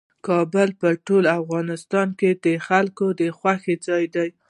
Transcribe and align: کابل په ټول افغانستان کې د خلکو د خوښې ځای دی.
کابل 0.27 0.69
په 0.81 0.89
ټول 1.07 1.23
افغانستان 1.39 2.07
کې 2.19 2.29
د 2.45 2.47
خلکو 2.67 3.05
د 3.19 3.21
خوښې 3.37 3.75
ځای 3.87 4.05
دی. 4.15 4.29